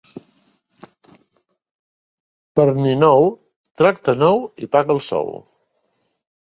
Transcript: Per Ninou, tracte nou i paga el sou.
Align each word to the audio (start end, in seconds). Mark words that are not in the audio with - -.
Per 2.61 2.67
Ninou, 2.81 3.31
tracte 3.83 4.19
nou 4.27 4.45
i 4.67 4.75
paga 4.77 4.99
el 5.01 5.07
sou. 5.15 5.33